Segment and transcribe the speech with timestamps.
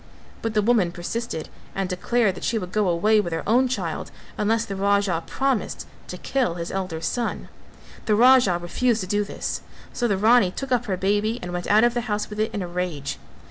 [0.41, 4.09] But the woman persisted and declared that she would go away with her own child
[4.35, 7.49] unless the Raja promised to kill his elder son.
[8.07, 9.61] The Raja refused to do this,
[9.93, 12.51] so the Rani took up her baby and went out of the house with it
[12.51, 13.19] in a rage.